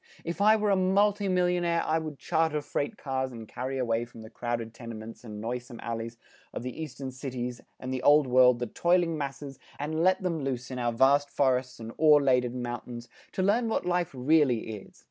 [0.25, 4.23] If I were a multi millionaire I would charter freight cars and carry away from
[4.23, 6.17] the crowded tenements and noisome alleys
[6.55, 10.71] of the eastern cities and the Old World the toiling masses, and let them loose
[10.71, 14.99] in our vast forests and ore laden mountains to learn what life really is!"